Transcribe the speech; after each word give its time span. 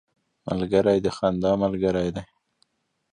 ملګری 0.47 0.97
د 1.05 1.07
خندا 1.17 1.51
ملګری 1.63 2.09
دی 2.15 2.23